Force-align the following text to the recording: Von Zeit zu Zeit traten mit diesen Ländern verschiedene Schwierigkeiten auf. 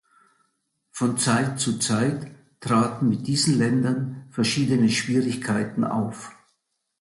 Von 0.89 1.19
Zeit 1.19 1.59
zu 1.59 1.77
Zeit 1.77 2.25
traten 2.59 3.07
mit 3.07 3.27
diesen 3.27 3.59
Ländern 3.59 4.25
verschiedene 4.31 4.89
Schwierigkeiten 4.89 5.83
auf. 5.83 6.31